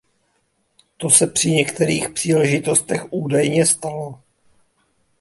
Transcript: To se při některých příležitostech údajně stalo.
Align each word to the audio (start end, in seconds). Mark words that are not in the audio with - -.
To 0.97 1.09
se 1.09 1.27
při 1.27 1.51
některých 1.51 2.09
příležitostech 2.09 3.05
údajně 3.13 3.65
stalo. 3.65 4.19